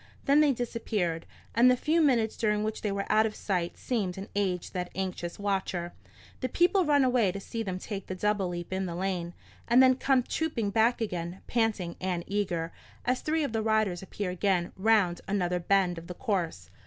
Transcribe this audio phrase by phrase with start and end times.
[0.25, 4.17] Then they disappeared, and the few minutes during which they were out of sight seemed
[4.17, 5.93] an age to that anxious watcher.
[6.39, 9.35] The people run away to see them take the double leap in the lane,
[9.67, 12.71] and then come trooping back again, panting and eager,
[13.05, 16.71] as three of the riders appear again round another bend of the course.